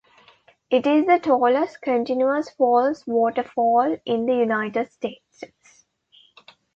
[0.71, 5.43] It is the tallest, continuous falls waterfall in the United States.